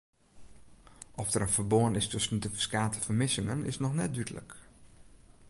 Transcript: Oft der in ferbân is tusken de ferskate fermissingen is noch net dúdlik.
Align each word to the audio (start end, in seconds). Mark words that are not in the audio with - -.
Oft 1.15 1.33
der 1.35 1.41
in 1.47 1.51
ferbân 1.57 1.97
is 1.99 2.07
tusken 2.11 2.41
de 2.43 2.49
ferskate 2.57 2.99
fermissingen 3.07 3.61
is 3.71 3.81
noch 3.83 3.97
net 3.99 4.13
dúdlik. 4.15 4.49